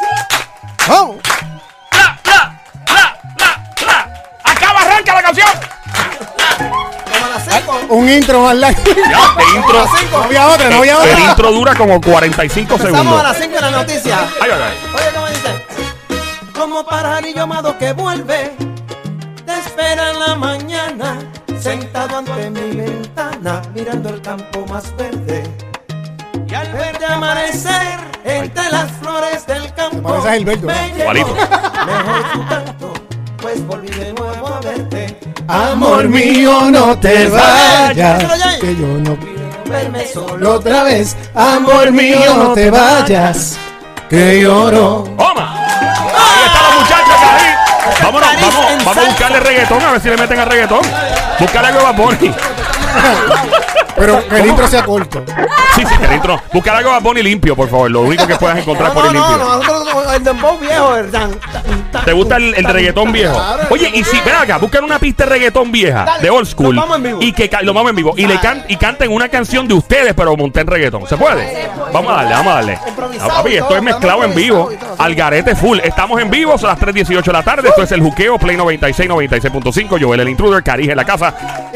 Vamos. 0.86 1.16
Un 7.94 8.08
intro 8.08 8.40
más 8.42 8.56
largo. 8.56 8.80
Ya, 8.84 8.92
de 9.38 9.56
intro. 9.58 9.80
A. 9.80 10.02
No 10.10 10.22
había 10.24 10.46
otra, 10.48 10.70
no 10.70 10.78
había 10.78 10.92
El 11.04 11.12
otra. 11.12 11.20
intro 11.30 11.52
dura 11.52 11.74
como 11.74 12.00
45 12.00 12.74
Empezamos 12.74 12.98
a 12.98 13.02
segundos. 13.02 13.22
las 13.22 13.36
5 13.38 13.54
en 13.56 13.60
la 13.62 13.70
noticia. 13.70 14.18
Ay, 14.40 14.50
ay, 14.52 14.60
ay. 14.62 14.90
Oye, 14.94 15.04
¿cómo 15.14 15.26
dice? 15.28 16.52
Como 16.58 16.84
pajarillo 16.84 17.42
amado 17.42 17.76
que 17.78 17.92
vuelve, 17.92 18.56
te 19.46 19.52
espera 19.58 20.10
en 20.10 20.20
la 20.20 20.34
mañana, 20.34 21.18
sentado 21.60 22.18
ante 22.18 22.50
mi 22.50 22.76
ventana, 22.76 23.62
mirando 23.74 24.08
el 24.08 24.20
campo 24.22 24.64
más 24.68 24.94
verde. 24.96 25.42
Y 26.48 26.54
al 26.54 26.72
verte 26.72 27.04
amanecer, 27.06 27.98
entre 28.24 28.70
las 28.70 28.90
flores 28.92 29.46
del 29.46 29.72
campo, 29.74 30.14
a 30.14 30.20
me 30.30 30.38
Igualito. 30.40 31.34
mejor 31.34 32.32
tu 32.32 32.48
canto, 32.48 32.92
pues 33.40 33.66
volví 33.66 33.88
de 33.88 34.12
nuevo 34.12 34.23
a. 34.23 34.23
Amor 35.48 36.08
mío, 36.08 36.70
no 36.70 36.98
te 36.98 37.28
vayas. 37.28 38.24
Que 38.60 38.74
yo 38.76 38.86
no 38.86 39.16
Verme 39.66 40.06
solo 40.06 40.54
otra 40.54 40.84
vez. 40.84 41.16
Amor 41.34 41.90
mío, 41.90 42.34
no 42.34 42.52
te 42.54 42.70
vayas. 42.70 43.56
Que 44.08 44.42
lloro. 44.42 45.04
¡Toma! 45.16 45.56
Ahí 45.56 46.46
está 46.46 46.62
la 46.62 46.70
muchacha, 46.78 47.14
Cari. 47.20 48.02
Vámonos, 48.02 48.28
vamos, 48.40 48.84
vamos 48.84 48.98
a 48.98 49.08
buscarle 49.08 49.40
reggaetón, 49.40 49.82
a 49.82 49.92
ver 49.92 50.00
si 50.00 50.08
le 50.10 50.16
meten 50.16 50.38
a 50.38 50.44
reggaetón. 50.44 50.82
Buscarle 51.38 51.68
algo 51.68 51.86
a 51.86 51.92
Bunny. 51.92 52.34
Pero 53.96 54.26
que 54.28 54.36
el 54.40 54.46
intro 54.46 54.66
sea 54.68 54.84
corto. 54.84 55.22
Sí, 55.74 55.82
sí, 55.88 55.96
que 55.98 56.04
el 56.06 56.12
intro. 56.14 56.40
Buscar 56.52 56.76
algo 56.76 56.90
a 56.90 57.00
Bunny 57.00 57.22
limpio, 57.22 57.56
por 57.56 57.68
favor. 57.68 57.90
Lo 57.90 58.02
único 58.02 58.26
que 58.26 58.36
puedas 58.36 58.58
encontrar 58.58 58.92
por 58.92 59.04
No, 59.04 59.10
ahí 59.10 59.14
no, 59.16 59.28
limpio. 59.28 59.44
no, 59.46 59.56
nosotros 59.56 60.14
el 60.14 60.24
dembow 60.24 60.58
viejo, 60.58 60.96
el 60.96 61.10
tan, 61.10 61.30
tan, 61.40 61.90
tan, 61.90 62.04
¿Te 62.04 62.12
gusta 62.12 62.36
el, 62.36 62.54
el 62.54 62.64
reggaetón 62.64 63.12
viejo? 63.12 63.34
claro, 63.34 63.62
Oye, 63.70 63.90
y 63.92 64.04
si, 64.04 64.20
ven 64.20 64.34
acá, 64.36 64.58
buscan 64.58 64.84
una 64.84 64.98
pista 64.98 65.24
de 65.24 65.30
reggaetón 65.30 65.72
vieja, 65.72 66.04
Dale, 66.04 66.22
de 66.22 66.30
old 66.30 66.46
school. 66.46 66.74
lo 66.76 66.82
vamos 66.82 66.96
en 66.98 67.02
vivo. 67.02 67.18
Y 67.22 67.32
que 67.32 67.50
lo 67.62 67.74
vamos 67.74 67.90
en 67.90 67.96
vivo. 67.96 68.14
Y 68.16 68.26
le 68.26 68.38
can, 68.38 68.64
y 68.68 68.76
canten 68.76 69.10
una 69.10 69.28
canción 69.28 69.66
de 69.66 69.74
ustedes, 69.74 70.14
pero 70.14 70.36
monté 70.36 70.60
en 70.60 70.66
reggaetón. 70.68 71.06
¿Se 71.08 71.16
puede? 71.16 71.68
Vamos 71.92 72.12
a 72.12 72.16
darle, 72.16 72.30
vamos 72.34 72.52
a 72.52 72.54
darle. 72.56 72.78
Ah, 73.20 73.28
papi, 73.28 73.54
esto 73.56 73.76
es 73.76 73.82
mezclado 73.82 74.24
en 74.24 74.34
vivo. 74.34 74.70
Al 74.98 75.14
garete 75.14 75.54
full. 75.56 75.78
Estamos 75.82 76.20
en 76.20 76.30
vivo, 76.30 76.56
son 76.58 76.68
las 76.70 76.78
3.18 76.78 77.22
de 77.24 77.32
la 77.32 77.42
tarde. 77.42 77.68
Esto 77.68 77.82
es 77.82 77.92
el 77.92 78.00
juqueo, 78.00 78.38
Play 78.38 78.56
96, 78.56 79.08
96.5. 79.10 80.02
Joel 80.04 80.20
el 80.20 80.28
intruder, 80.28 80.62
Carige 80.62 80.92
en 80.92 80.96
la 80.96 81.04
casa. 81.04 81.34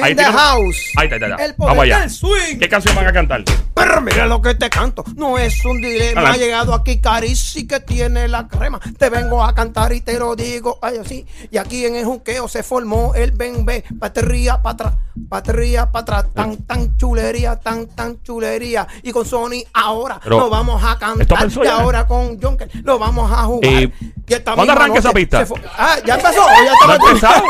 In 0.09 0.17
the 0.17 0.25
house. 0.25 0.77
Ahí 0.97 1.07
está, 1.07 1.17
ahí 1.17 1.23
está, 1.23 1.27
ahí 1.27 1.33
está. 1.33 1.45
El 1.45 1.55
poder 1.55 1.69
Vamos 1.71 1.83
allá. 1.85 2.08
Swing. 2.11 2.59
¿Qué 2.59 2.69
canción 2.69 2.95
van 2.95 3.07
a 3.07 3.13
cantar? 3.13 3.45
Pero 3.75 4.01
mira 4.01 4.27
lo 4.27 4.41
que 4.43 4.55
te 4.55 4.69
canto, 4.71 5.05
no 5.17 5.39
es 5.39 5.65
un 5.65 5.81
dilema. 5.81 6.31
Ha 6.31 6.37
llegado 6.37 6.75
aquí 6.75 7.01
Carisi 7.01 7.67
que 7.67 7.81
tiene 7.81 8.29
la 8.29 8.47
crema. 8.49 8.81
Te 8.99 9.09
vengo 9.11 9.43
a 9.45 9.55
cantar 9.55 9.93
y 9.93 10.01
te 10.01 10.19
lo 10.19 10.35
digo, 10.37 10.79
ay 10.83 10.99
así. 10.99 11.27
Y 11.51 11.59
aquí 11.59 11.85
en 11.87 11.97
el 11.97 12.05
juqueo 12.05 12.49
se 12.49 12.63
formó 12.63 13.15
el 13.15 13.33
ben 13.33 13.65
be, 13.65 13.85
paterría 13.99 14.61
para 14.63 14.73
atrás, 14.75 14.93
paterría 15.29 15.91
para 15.91 16.19
atrás, 16.19 16.35
tan 16.35 16.57
tan 16.67 16.97
chulería, 16.97 17.57
tan 17.57 17.87
tan 17.89 18.23
chulería. 18.23 18.87
Y 19.03 19.13
con 19.13 19.25
Sony 19.27 19.63
ahora 19.75 20.21
Pero, 20.23 20.39
lo 20.41 20.51
vamos 20.51 20.83
a 20.83 20.93
¿esto 20.93 21.35
cantar. 21.35 21.49
Y 21.49 21.65
ya? 21.65 21.77
ahora 21.77 22.07
con 22.07 22.41
Jonker 22.41 22.69
lo 22.83 22.99
vamos 22.99 23.31
a 23.31 23.45
jugar. 23.45 23.71
Eh, 23.73 23.93
Y 24.29 24.41
¿cuándo 24.43 24.73
arranca 24.73 24.99
esa 24.99 25.13
pista? 25.13 25.47
Ah, 25.77 25.97
ya 26.05 26.17
empezó. 26.17 26.43
ya 26.47 26.65
¿No 26.65 26.73
estaba 26.73 26.95
empezado? 26.97 27.43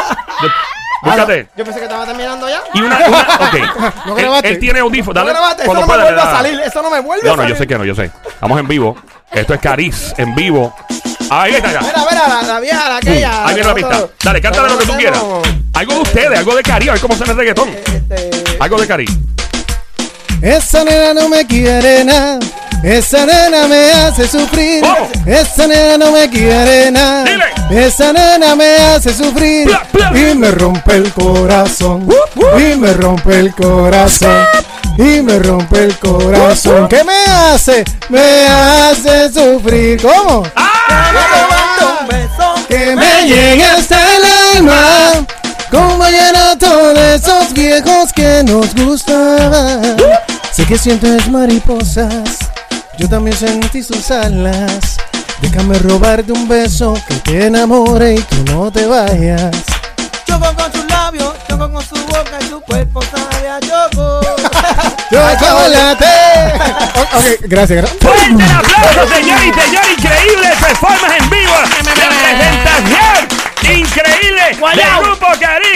Yo- 1.05 1.11
Búscate. 1.11 1.49
Yo 1.57 1.65
pensé 1.65 1.79
que 1.81 1.85
estaba 1.87 2.05
terminando 2.07 2.49
ya. 2.49 2.61
Y 2.75 2.81
una, 2.83 2.97
una 3.07 3.19
ok. 3.41 3.55
¿No 4.07 4.17
él, 4.17 4.23
grabaste? 4.25 4.49
él 4.49 4.59
tiene 4.59 4.81
audífonos. 4.81 5.15
No 5.15 5.21
Dale, 5.21 5.31
grabaste, 5.39 5.63
eso 5.63 5.75
no 5.75 5.81
me 5.81 5.87
vuelve 5.87 6.21
a 6.21 6.31
salir. 6.31 6.61
Eso 6.61 6.83
no 6.83 6.91
me 6.91 7.01
vuelve 7.01 7.25
No, 7.27 7.33
a 7.33 7.37
no, 7.37 7.43
salir. 7.43 7.55
yo 7.55 7.59
sé 7.61 7.67
que 7.67 7.79
no, 7.79 7.85
yo 7.85 7.95
sé. 7.95 8.11
Estamos 8.29 8.59
en 8.59 8.67
vivo. 8.69 8.97
Esto 9.33 9.55
es 9.55 9.61
Caris 9.61 10.15
en 10.17 10.35
vivo. 10.35 10.75
Ahí 11.31 11.55
está 11.55 11.73
ya. 11.73 11.81
Mira, 11.81 12.05
mira, 12.11 12.29
la, 12.29 12.43
la 12.43 12.61
vieja, 12.61 12.89
la 12.89 12.97
aquella. 12.97 13.47
Ahí 13.47 13.55
viene 13.55 13.69
la 13.69 13.75
pista. 13.75 14.07
Dale, 14.25 14.41
cántale 14.41 14.69
lo 14.71 14.79
que 14.79 14.87
tú 14.87 14.97
quieras. 14.97 15.23
Algo 15.75 15.95
de 15.95 16.01
ustedes, 16.01 16.39
algo 16.39 16.57
de 16.57 16.63
Cari, 16.63 16.89
a 16.89 16.93
ver 16.93 17.01
cómo 17.01 17.15
suena 17.15 17.33
el 17.33 17.39
reggaetón. 17.39 17.69
Este, 17.69 18.57
Algo 18.59 18.81
de 18.81 18.87
Cari. 18.87 19.05
Esa 20.43 20.85
nena 20.85 21.15
no 21.15 21.29
me 21.29 21.47
quiere 21.47 22.05
nada. 22.05 22.39
Esa 22.83 23.27
nena 23.27 23.67
me 23.67 23.91
hace 23.91 24.29
sufrir. 24.29 24.85
Esa 25.27 25.67
nena 25.67 25.99
no 25.99 26.13
me 26.13 26.29
quiere 26.31 26.91
nada. 26.91 27.25
Dile. 27.25 27.87
Esa 27.87 28.13
nena 28.13 28.55
me 28.55 28.77
hace 28.77 29.13
sufrir 29.13 29.67
Bla, 29.67 29.83
bla. 29.93 30.13
y 30.19 30.35
me 30.35 30.51
rompe 30.53 30.95
el 30.97 31.13
corazón. 31.13 32.09
Y 32.57 32.77
me 32.77 32.93
rompe 32.95 33.41
el 33.41 33.55
corazón. 33.55 34.47
Y 34.97 35.21
me 35.23 35.39
rompe 35.39 35.85
el 35.85 35.97
corazón. 35.99 36.89
¿Qué 36.89 37.03
me 37.05 37.15
hace? 37.27 37.85
Me 38.09 38.47
hace 38.49 39.31
sufrir. 39.33 40.01
¿Cómo? 40.01 40.43
Beso. 42.09 42.55
Que 42.69 42.97
me 42.97 43.27
llegue 43.27 43.65
hasta 43.65 44.17
el 44.17 44.23
alma. 44.57 45.27
Como 45.71 45.99
vallenato 45.99 46.95
de 46.95 47.17
esos 47.17 47.53
viejos 47.53 48.13
que 48.15 48.43
nos 48.45 48.75
gustaban. 48.75 49.97
Sé 50.53 50.65
que 50.65 50.79
sientes 50.79 51.29
mariposas. 51.29 52.39
Yo 52.99 53.09
también 53.09 53.37
sentí 53.37 53.83
sus 53.83 54.11
alas. 54.11 54.97
Déjame 55.41 55.79
robarte 55.79 56.33
un 56.33 56.49
beso 56.49 56.95
que 57.07 57.15
te 57.15 57.47
enamore 57.47 58.15
y 58.15 58.23
que 58.23 58.37
no 58.53 58.73
te 58.73 58.87
vayas. 58.87 59.55
Choco 60.27 60.53
con 60.57 60.73
sus 60.73 60.85
labios, 60.91 61.33
choco 61.49 61.71
con 61.71 61.83
su 61.83 61.95
boca 61.95 62.39
y 62.41 62.49
su 62.49 62.61
cuerpo 62.61 63.01
sabe 63.03 63.49
a 63.49 63.61
choco. 63.61 64.21
¡Chocolate! 65.11 66.05
ok, 67.01 67.41
gracias, 67.43 67.81
gracias. 67.81 67.91
Fuerte 68.01 68.45
el 68.45 68.51
aplauso, 68.51 69.15
señor 69.15 69.39
y 69.45 69.53
señor. 69.53 69.85
Increíble 69.97 70.49
performance 70.61 71.23
en 71.23 71.31
vivo. 71.31 71.55
La 71.55 72.09
presentación 72.09 73.28
increíble 73.99 74.43
del 74.77 75.05
grupo 75.05 75.27
Cari. 75.41 75.67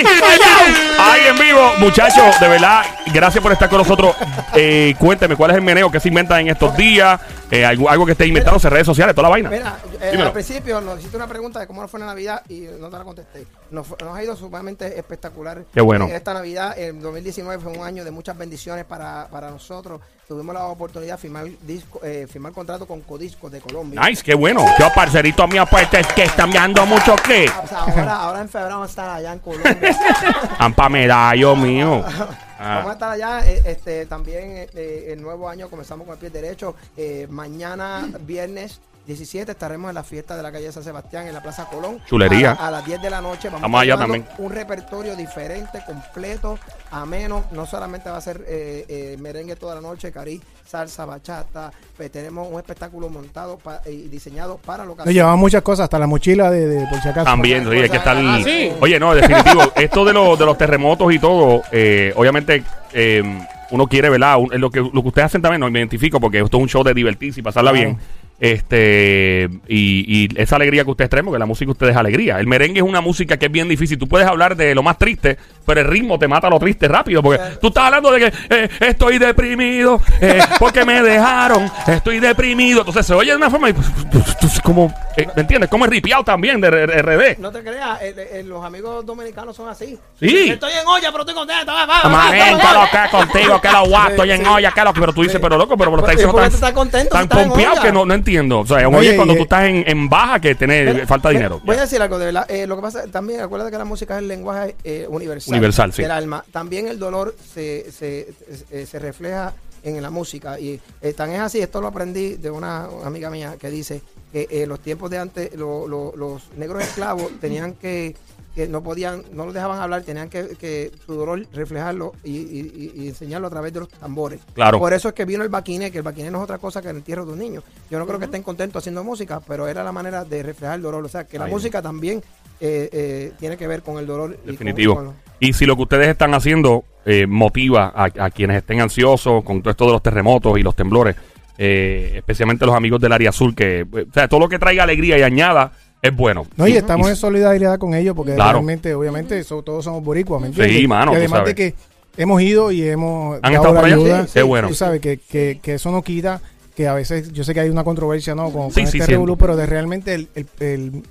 Ay, 0.98 1.20
en 1.28 1.38
vivo. 1.38 1.74
Muchachos, 1.78 2.38
de 2.40 2.48
verdad, 2.48 2.84
gracias 3.12 3.42
por 3.42 3.52
estar 3.52 3.68
con 3.68 3.78
nosotros. 3.78 4.14
Eh, 4.54 4.94
cuénteme, 4.98 5.36
¿cuál 5.36 5.50
es 5.50 5.56
el 5.56 5.62
meneo 5.62 5.90
que 5.90 6.00
se 6.00 6.08
inventa 6.08 6.40
en 6.40 6.48
estos 6.48 6.76
días? 6.76 7.20
Eh, 7.50 7.64
algo, 7.64 7.90
algo 7.90 8.06
que 8.06 8.12
esté 8.12 8.26
inventándose 8.26 8.68
en 8.68 8.72
redes 8.72 8.86
sociales, 8.86 9.14
toda 9.14 9.28
la 9.28 9.30
vaina. 9.30 9.50
Mira, 9.50 9.76
eh, 10.02 10.20
al 10.22 10.32
principio 10.32 10.80
nos 10.80 10.98
hiciste 10.98 11.16
una 11.16 11.26
pregunta 11.26 11.60
de 11.60 11.66
cómo 11.66 11.80
nos 11.82 11.90
fue 11.90 12.00
la 12.00 12.06
Navidad 12.06 12.42
y 12.48 12.60
no 12.78 12.88
te 12.90 12.98
la 12.98 13.04
contesté. 13.04 13.46
Nos, 13.70 13.88
nos 14.00 14.16
ha 14.16 14.22
ido 14.22 14.36
sumamente 14.36 14.98
espectacular. 14.98 15.64
Qué 15.72 15.80
bueno. 15.80 16.06
En 16.06 16.12
esta 16.14 16.34
Navidad, 16.34 16.78
el 16.78 17.00
2019 17.00 17.62
fue 17.62 17.72
un 17.72 17.84
año 17.84 18.04
de 18.04 18.10
muchas 18.10 18.36
bendiciones 18.36 18.84
para, 18.84 19.28
para 19.30 19.50
nosotros. 19.50 20.00
Tuvimos 20.28 20.54
la 20.54 20.64
oportunidad 20.66 21.14
de 21.16 21.18
firmar, 21.20 21.46
disco, 21.62 22.00
eh, 22.02 22.26
firmar 22.30 22.52
contrato 22.52 22.86
con 22.86 23.02
Codisco 23.02 23.50
de 23.50 23.60
Colombia. 23.60 24.00
Nice, 24.08 24.22
qué 24.22 24.34
bueno. 24.34 24.64
Yo, 24.78 24.88
parcerito 24.94 25.46
mío, 25.46 25.64
pues, 25.70 25.86
es 25.92 26.06
que 26.14 26.22
están 26.24 26.48
mirando 26.48 26.86
mucho 26.86 27.14
que. 27.16 27.50
O 27.62 27.66
sea, 27.66 27.80
ahora, 27.80 28.16
ahora 28.16 28.40
en 28.40 28.48
febrero 28.48 28.74
vamos 28.76 28.88
a 28.88 28.90
estar 28.90 29.10
allá 29.10 29.32
en 29.32 29.38
Colombia. 29.40 29.76
Ampa 30.58 30.88
medallo 30.88 31.54
mío. 31.56 32.04
Vamos 32.62 32.86
a 32.86 32.90
Ah, 32.90 32.92
estar 32.92 33.10
allá. 33.10 33.40
eh, 33.50 33.60
este, 33.66 34.06
también 34.06 34.68
eh, 34.72 35.08
el 35.08 35.20
nuevo 35.20 35.48
año 35.48 35.68
comenzamos 35.68 36.06
con 36.06 36.14
el 36.14 36.20
pie 36.20 36.30
derecho. 36.30 36.76
Eh, 36.96 37.26
mañana, 37.28 38.08
viernes 38.20 38.80
17, 39.06 39.50
estaremos 39.52 39.88
en 39.88 39.94
la 39.96 40.04
fiesta 40.04 40.36
de 40.36 40.42
la 40.42 40.52
calle 40.52 40.70
San 40.70 40.84
Sebastián 40.84 41.26
en 41.26 41.34
la 41.34 41.42
Plaza 41.42 41.64
Colón. 41.66 41.98
Chulería. 42.06 42.52
A, 42.52 42.54
la- 42.62 42.68
a 42.68 42.70
las 42.70 42.86
10 42.86 43.02
de 43.02 43.10
la 43.10 43.20
noche. 43.20 43.48
Vamos 43.48 43.62
Vamos 43.62 43.78
a 43.78 43.82
allá 43.82 43.96
también. 43.96 44.24
Un 44.38 44.52
repertorio 44.52 45.16
diferente, 45.16 45.80
completo, 45.86 46.58
ameno. 46.90 47.44
No 47.52 47.66
solamente 47.66 48.10
va 48.10 48.18
a 48.18 48.20
ser 48.20 48.44
eh, 48.46 48.84
eh, 48.88 49.16
merengue 49.20 49.56
toda 49.56 49.74
la 49.74 49.80
noche, 49.80 50.12
cari, 50.12 50.40
salsa, 50.66 51.04
bachata. 51.04 51.72
Pues 51.96 52.12
tenemos 52.12 52.46
un 52.50 52.58
espectáculo 52.58 53.08
montado 53.08 53.58
pa- 53.58 53.82
y 53.86 54.08
diseñado 54.08 54.58
para 54.58 54.84
lo 54.84 54.96
que 54.96 55.04
Nos 55.04 55.14
llevamos 55.14 55.38
muchas 55.40 55.62
cosas, 55.62 55.84
hasta 55.84 55.98
la 55.98 56.06
mochila 56.06 56.50
de, 56.50 56.66
de 56.68 56.86
por 56.86 57.00
si 57.02 57.08
acaso. 57.08 57.24
También, 57.24 57.66
hay 57.68 57.88
que 57.90 57.96
estar. 57.96 58.16
Ah, 58.16 58.38
sí. 58.44 58.72
Oye, 58.80 59.00
no, 59.00 59.14
definitivo. 59.14 59.62
esto 59.76 60.04
de, 60.04 60.12
los 60.12 60.38
de 60.38 60.46
los 60.46 60.56
terremotos 60.56 61.12
y 61.12 61.18
todo, 61.18 61.62
eh, 61.72 62.12
obviamente, 62.16 62.62
eh, 62.92 63.22
uno 63.70 63.86
quiere, 63.86 64.10
¿verdad? 64.10 64.36
Un- 64.38 64.60
lo, 64.60 64.70
que, 64.70 64.80
lo 64.80 65.02
que 65.02 65.08
ustedes 65.08 65.26
hacen 65.26 65.42
también, 65.42 65.60
no 65.60 65.70
me 65.70 65.78
identifico 65.80 66.20
porque 66.20 66.38
esto 66.40 66.56
es 66.56 66.62
un 66.62 66.68
show 66.68 66.84
de 66.84 66.94
divertirse 66.94 67.40
y 67.40 67.42
pasarla 67.42 67.72
Claro. 67.72 67.86
bien. 67.88 67.98
Este, 68.42 69.48
y, 69.68 70.28
esa 70.34 70.56
alegría 70.56 70.82
que 70.82 70.90
ustedes 70.90 71.08
traen, 71.08 71.24
porque 71.24 71.38
la 71.38 71.46
música 71.46 71.66
de 71.66 71.70
ustedes 71.70 71.92
es 71.92 71.96
alegría. 71.96 72.40
El 72.40 72.48
merengue 72.48 72.80
es 72.80 72.84
una 72.84 73.00
música 73.00 73.36
que 73.36 73.46
es 73.46 73.52
bien 73.52 73.68
difícil. 73.68 73.98
Tú 73.98 74.08
puedes 74.08 74.26
hablar 74.26 74.56
de 74.56 74.74
lo 74.74 74.82
más 74.82 74.98
triste, 74.98 75.38
pero 75.64 75.80
el 75.80 75.86
ritmo 75.86 76.18
te 76.18 76.28
mata 76.28 76.48
lo 76.48 76.58
triste 76.58 76.88
rápido. 76.88 77.22
Porque 77.22 77.40
tú 77.60 77.68
estás 77.68 77.84
hablando 77.84 78.10
de 78.10 78.20
que 78.20 78.32
eh, 78.50 78.68
estoy 78.80 79.18
deprimido, 79.18 80.00
eh, 80.20 80.40
porque 80.58 80.84
me 80.84 81.02
dejaron, 81.02 81.70
estoy 81.86 82.20
deprimido. 82.20 82.80
Entonces 82.80 83.06
se 83.06 83.14
oye 83.14 83.30
de 83.30 83.36
una 83.36 83.50
forma 83.50 83.70
y 83.70 83.72
pues, 83.72 83.86
pues, 84.10 84.36
pues, 84.40 84.60
como, 84.60 84.92
eh, 85.16 85.26
¿me 85.34 85.42
entiendes? 85.42 85.70
Como 85.70 85.84
es 85.84 85.90
ripiado 85.90 86.24
también 86.24 86.60
de 86.60 86.70
RD. 86.70 87.38
No 87.38 87.50
te 87.50 87.62
creas, 87.62 88.02
eh, 88.02 88.14
eh, 88.16 88.42
los 88.44 88.64
amigos 88.64 89.04
dominicanos 89.04 89.56
son 89.56 89.68
así. 89.68 89.98
Sí. 90.18 90.50
Estoy 90.50 90.72
en 90.72 90.86
olla, 90.86 91.10
pero 91.10 91.22
estoy 91.22 91.34
contento. 91.34 91.72
Va, 91.72 91.86
va, 91.86 92.02
lo 92.04 92.90
que 92.90 93.10
contigo, 93.10 93.60
que 93.60 93.68
lo 93.70 93.86
guapo, 93.86 94.10
estoy 94.10 94.32
en 94.32 94.46
olla, 94.46 94.72
que 94.72 94.82
lo 94.82 94.92
que. 94.92 95.00
Pero 95.00 95.12
tú 95.12 95.22
dices, 95.22 95.40
pero 95.40 95.56
loco, 95.56 95.76
pero, 95.76 95.90
pero 95.90 96.02
Pues, 96.02 96.02
está 96.02 96.10
diciendo 96.12 96.32
¿por 96.32 96.42
qué 96.42 96.48
tan, 96.48 96.54
estás 96.54 96.72
contento 96.72 97.12
tan 97.12 97.22
estás 97.24 97.44
pompeado 97.44 97.82
que 97.82 97.92
no, 97.92 98.04
no 98.04 98.14
entiendo. 98.14 98.60
O 98.60 98.66
sea, 98.66 98.88
oye, 98.88 99.16
cuando 99.16 99.34
tú 99.34 99.42
estás 99.42 99.64
en, 99.64 99.84
en 99.86 100.08
baja 100.08 100.40
que 100.40 100.54
tenés 100.54 101.06
falta 101.06 101.30
dinero. 101.30 101.60
Voy 101.64 101.76
a 101.76 101.80
decir 101.82 102.00
algo 102.00 102.18
de 102.18 102.26
verdad. 102.26 102.46
Eh, 102.48 102.66
lo 102.66 102.76
que 102.76 102.82
pasa 102.82 103.04
también, 103.10 103.40
acuérdate 103.40 103.70
que 103.70 103.78
la 103.78 103.84
música 103.84 104.14
es 104.14 104.20
el 104.20 104.28
lenguaje 104.28 104.76
eh, 104.84 105.06
universal. 105.08 105.51
Universal, 105.52 105.92
sí. 105.92 106.02
Del 106.02 106.10
alma. 106.10 106.44
También 106.50 106.88
el 106.88 106.98
dolor 106.98 107.34
se, 107.54 107.90
se, 107.92 108.32
se- 108.68 108.86
se 108.86 108.98
refleja 108.98 109.52
en 109.82 110.00
la 110.00 110.10
música. 110.10 110.58
Y 110.60 110.80
eh, 111.00 111.12
tan 111.12 111.30
es 111.32 111.40
así, 111.40 111.60
esto 111.60 111.80
lo 111.80 111.88
aprendí 111.88 112.36
de 112.36 112.50
una 112.50 112.84
amiga 113.04 113.30
mía 113.30 113.56
que 113.58 113.70
dice 113.70 114.00
que 114.32 114.46
eh, 114.50 114.66
los 114.66 114.80
tiempos 114.80 115.10
de 115.10 115.18
antes, 115.18 115.54
lo- 115.56 115.86
lo- 115.88 116.14
los 116.16 116.42
negros 116.56 116.82
esclavos 116.82 117.30
tenían 117.40 117.74
que 117.74 118.14
que 118.54 118.68
no 118.68 118.82
podían, 118.82 119.22
no 119.32 119.46
los 119.46 119.54
dejaban 119.54 119.80
hablar, 119.80 120.02
tenían 120.02 120.28
que, 120.28 120.48
que 120.58 120.92
su 121.06 121.14
dolor 121.14 121.46
reflejarlo 121.54 122.12
y, 122.22 122.32
y- 122.36 123.08
enseñarlo 123.08 123.46
a 123.46 123.50
través 123.50 123.72
de 123.72 123.80
los 123.80 123.88
tambores. 123.88 124.40
Claro. 124.52 124.78
Por 124.78 124.92
eso 124.92 125.08
es 125.08 125.14
que 125.14 125.24
vino 125.24 125.42
el 125.42 125.48
baquiné, 125.48 125.90
que 125.90 125.96
el 125.96 126.04
baquiné 126.04 126.30
no 126.30 126.36
es 126.36 126.44
otra 126.44 126.58
cosa 126.58 126.82
que 126.82 126.90
el 126.90 126.96
entierro 126.96 127.24
de 127.24 127.32
un 127.32 127.38
niño. 127.38 127.62
Yo 127.90 127.98
no 127.98 128.06
creo 128.06 128.18
que 128.18 128.26
estén 128.26 128.42
contentos 128.42 128.82
haciendo 128.82 129.02
música, 129.02 129.40
pero 129.40 129.68
era 129.68 129.82
la 129.82 129.90
manera 129.90 130.26
de 130.26 130.42
reflejar 130.42 130.76
el 130.76 130.82
dolor. 130.82 131.02
O 131.02 131.08
sea, 131.08 131.26
que 131.26 131.38
la 131.38 131.46
Ahí. 131.46 131.50
música 131.50 131.80
también 131.80 132.22
eh, 132.60 132.90
eh, 132.92 133.32
tiene 133.38 133.56
que 133.56 133.66
ver 133.66 133.82
con 133.82 133.96
el 133.98 134.06
dolor. 134.06 134.32
y 134.34 134.36
con- 134.36 134.46
Definitivo. 134.48 134.96
con 134.96 135.04
lo- 135.06 135.14
Y 135.44 135.52
si 135.54 135.66
lo 135.66 135.74
que 135.74 135.82
ustedes 135.82 136.06
están 136.08 136.34
haciendo 136.34 136.84
eh, 137.04 137.26
motiva 137.26 137.92
a, 137.94 138.04
a 138.04 138.30
quienes 138.30 138.58
estén 138.58 138.80
ansiosos 138.80 139.42
con 139.42 139.60
todo 139.60 139.70
esto 139.72 139.86
de 139.86 139.90
los 139.92 140.00
terremotos 140.02 140.56
y 140.56 140.62
los 140.62 140.76
temblores, 140.76 141.16
eh, 141.58 142.12
especialmente 142.14 142.64
los 142.64 142.76
amigos 142.76 143.00
del 143.00 143.10
área 143.12 143.30
azul, 143.30 143.52
que, 143.52 143.80
eh, 143.80 143.86
o 144.08 144.12
sea, 144.14 144.28
todo 144.28 144.38
lo 144.38 144.48
que 144.48 144.60
traiga 144.60 144.84
alegría 144.84 145.18
y 145.18 145.22
añada 145.22 145.72
es 146.00 146.14
bueno. 146.14 146.46
No, 146.56 146.68
y 146.68 146.76
estamos 146.76 147.08
en 147.08 147.16
solidaridad 147.16 147.76
con 147.78 147.92
ellos 147.94 148.14
porque 148.14 148.36
Claro. 148.36 148.52
realmente, 148.52 148.94
obviamente, 148.94 149.42
so- 149.42 149.62
todos 149.62 149.84
somos 149.84 150.04
boricuas, 150.04 150.40
¿me 150.40 150.46
entiendes? 150.46 150.76
Sí, 150.76 150.86
mano, 150.86 151.10
Y 151.10 151.14
tú 151.14 151.18
además 151.18 151.38
sabes. 151.40 151.54
de 151.54 151.54
que 151.56 151.74
hemos 152.16 152.40
ido 152.40 152.70
y 152.70 152.88
hemos 152.88 153.40
¿Han 153.42 153.52
estado 153.54 153.74
por 153.74 153.84
ayuda. 153.84 154.26
Sí, 154.28 154.34
qué 154.34 154.42
bueno. 154.42 154.68
Tú 154.68 154.74
sabes 154.74 155.00
que, 155.00 155.16
que, 155.18 155.58
que 155.60 155.74
eso 155.74 155.90
no 155.90 156.02
quita 156.02 156.40
que 156.76 156.86
a 156.86 156.94
veces, 156.94 157.32
yo 157.32 157.42
sé 157.42 157.52
que 157.52 157.58
hay 157.60 157.68
una 157.68 157.82
controversia, 157.82 158.36
¿no? 158.36 158.50
Con, 158.52 158.70
Sí, 158.70 158.82
con 158.82 158.92
sí, 158.92 158.98
este 158.98 159.10
revolú, 159.10 159.36
pero 159.36 159.56
de 159.56 159.66
realmente 159.66 160.14
el, 160.14 160.28
el- 160.36 160.46
el 160.60 161.02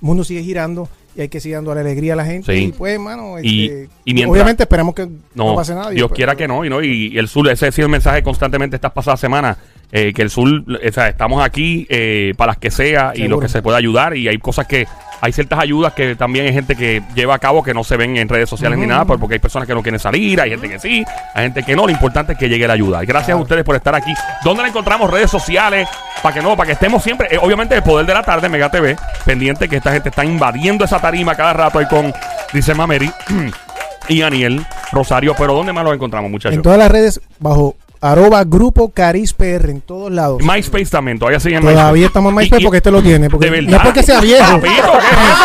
mundo 0.00 0.22
sigue 0.22 0.42
girando 0.44 0.88
y 1.16 1.20
hay 1.20 1.28
que 1.28 1.40
seguir 1.40 1.56
dando 1.56 1.74
la 1.74 1.80
alegría 1.82 2.14
a 2.14 2.16
la 2.16 2.24
gente. 2.24 2.56
Sí. 2.56 2.64
Y 2.64 2.72
pues, 2.72 2.94
hermano, 2.94 3.36
Y- 3.42 3.66
este, 3.66 3.88
y 4.04 4.14
mientras- 4.14 4.32
obviamente 4.32 4.62
esperamos 4.62 4.94
que 4.94 5.06
no, 5.06 5.50
No, 5.50 5.54
pase 5.56 5.74
nada. 5.74 5.92
y 5.92 5.96
Dios 5.96 6.08
pues, 6.08 6.16
quiera 6.16 6.34
que 6.36 6.48
no, 6.48 6.64
y 6.64 6.70
no, 6.70 6.82
y, 6.82 7.08
y 7.12 7.18
el 7.18 7.28
sur, 7.28 7.48
ese 7.48 7.66
ha 7.66 7.72
sido 7.72 7.86
el 7.86 7.92
mensaje 7.92 8.22
constantemente 8.22 8.76
estas 8.76 8.92
pasadas 8.92 9.20
semanas, 9.20 9.56
eh, 9.92 10.12
que 10.14 10.22
el 10.22 10.30
sur, 10.30 10.48
o 10.48 10.92
sea, 10.92 11.08
estamos 11.08 11.44
aquí 11.44 11.86
eh, 11.90 12.32
para 12.36 12.52
las 12.52 12.58
que 12.58 12.70
sea 12.70 13.12
y 13.14 13.28
lo 13.28 13.38
que 13.38 13.48
se 13.48 13.60
pueda 13.60 13.76
ayudar, 13.76 14.16
y 14.16 14.26
hay 14.26 14.38
cosas 14.38 14.66
que, 14.66 14.86
hay 15.20 15.32
ciertas 15.32 15.60
ayudas 15.60 15.92
que 15.92 16.16
también 16.16 16.46
hay 16.46 16.52
gente 16.52 16.74
que 16.74 17.00
lleva 17.14 17.36
a 17.36 17.38
cabo 17.38 17.62
que 17.62 17.72
no 17.72 17.84
se 17.84 17.96
ven 17.96 18.16
en 18.16 18.28
redes 18.28 18.48
sociales 18.48 18.76
ni 18.76 18.86
nada, 18.86 19.04
porque 19.04 19.34
hay 19.34 19.38
personas 19.38 19.68
que 19.68 19.74
no 19.74 19.80
quieren 19.80 20.00
salir, 20.00 20.40
hay 20.40 20.50
gente 20.50 20.68
que 20.68 20.80
sí, 20.80 21.04
hay 21.34 21.44
gente 21.44 21.62
que 21.62 21.76
no, 21.76 21.86
lo 21.86 21.92
importante 21.92 22.32
es 22.32 22.38
que 22.38 22.48
llegue 22.48 22.66
la 22.66 22.72
ayuda. 22.72 23.04
Y 23.04 23.06
gracias 23.06 23.36
a 23.36 23.40
ustedes 23.40 23.62
por 23.62 23.76
estar 23.76 23.94
aquí. 23.94 24.12
¿Dónde 24.42 24.62
la 24.62 24.68
encontramos? 24.70 25.08
Redes 25.08 25.30
sociales, 25.30 25.88
para 26.24 26.34
que 26.34 26.42
no, 26.42 26.56
para 26.56 26.66
que 26.66 26.72
estemos 26.72 27.04
siempre, 27.04 27.28
eh, 27.30 27.38
obviamente 27.40 27.76
el 27.76 27.84
poder 27.84 28.04
de 28.04 28.14
la 28.14 28.24
tarde, 28.24 28.48
Mega 28.48 28.68
TV, 28.68 28.96
pendiente 29.24 29.68
que 29.68 29.76
esta 29.76 29.92
gente 29.92 30.08
está 30.08 30.24
invadiendo 30.24 30.84
esa 30.84 31.00
tarima 31.00 31.36
cada 31.36 31.52
rato 31.52 31.78
ahí 31.78 31.86
con, 31.86 32.12
dice 32.52 32.74
Mameri. 32.74 33.08
y 34.08 34.20
Daniel 34.20 34.66
Rosario. 34.90 35.34
Pero 35.38 35.54
¿dónde 35.54 35.72
más 35.72 35.84
lo 35.84 35.92
encontramos, 35.92 36.30
muchachos? 36.30 36.56
En 36.56 36.62
todas 36.62 36.78
las 36.78 36.90
redes, 36.90 37.20
bajo 37.38 37.76
arroba 38.02 38.44
grupo 38.44 38.90
Caris 38.90 39.32
PR, 39.32 39.70
en 39.70 39.80
todos 39.80 40.12
lados. 40.12 40.42
MySpace 40.42 40.84
también, 40.86 41.18
todavía 41.18 41.40
sigue 41.40 41.56
en 41.56 41.62
Todavía 41.62 41.84
MySpace. 41.84 42.04
estamos 42.06 42.30
en 42.30 42.36
MySpace 42.36 42.60
y- 42.60 42.64
porque 42.64 42.76
este 42.78 42.90
lo 42.90 43.02
tiene. 43.02 43.30
Porque, 43.30 43.46
¿De 43.46 43.50
verdad? 43.52 43.70
no 43.70 43.76
es 43.78 43.82
porque 43.82 44.02
sea 44.02 44.20
viejo. 44.20 44.60
Papito, 44.60 44.92
¿qué 44.92 44.98
es 44.98 45.30
eso? 45.30 45.44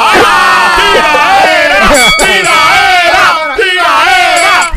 ¡Ay, 0.00 0.20
¡Tiraera! 0.78 1.78
¡Tiraera! 3.56 3.58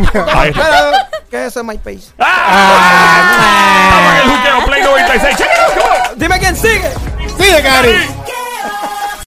¡Tiraera! 0.03 0.41
Ahí 0.41 0.49
está. 0.49 1.09
¿Qué 1.29 1.37
es 1.45 1.47
eso 1.47 1.63
MySpace? 1.63 2.11
¡Ah! 2.19 3.83
Estamos 3.89 4.13
en 4.13 4.17
el 4.17 4.23
juqueo 4.37 4.65
Play 4.65 4.81
96. 4.83 5.37
Check 5.37 5.47
it 5.47 5.59
out, 5.59 5.73
come 5.73 5.85
on. 6.11 6.19
Dime 6.19 6.39
quién 6.39 6.55
sigue. 6.55 6.89
Sigue, 7.37 7.61
Cari. 7.61 7.89